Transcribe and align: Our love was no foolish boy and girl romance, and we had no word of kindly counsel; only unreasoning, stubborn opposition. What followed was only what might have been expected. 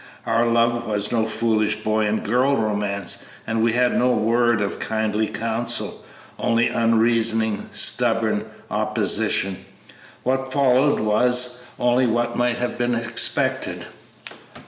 Our 0.25 0.47
love 0.47 0.87
was 0.87 1.11
no 1.11 1.27
foolish 1.27 1.83
boy 1.83 2.07
and 2.07 2.23
girl 2.23 2.57
romance, 2.57 3.23
and 3.45 3.61
we 3.61 3.73
had 3.73 3.95
no 3.95 4.09
word 4.09 4.59
of 4.59 4.79
kindly 4.79 5.27
counsel; 5.27 6.03
only 6.39 6.69
unreasoning, 6.69 7.69
stubborn 7.71 8.45
opposition. 8.71 9.63
What 10.23 10.51
followed 10.51 10.99
was 10.99 11.65
only 11.77 12.07
what 12.07 12.35
might 12.35 12.57
have 12.57 12.79
been 12.79 12.95
expected. 12.95 13.85